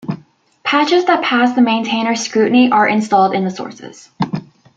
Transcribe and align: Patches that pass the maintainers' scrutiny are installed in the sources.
Patches 0.63 1.05
that 1.05 1.21
pass 1.23 1.53
the 1.53 1.61
maintainers' 1.61 2.21
scrutiny 2.23 2.71
are 2.71 2.87
installed 2.87 3.35
in 3.35 3.43
the 3.43 3.51
sources. 3.51 4.09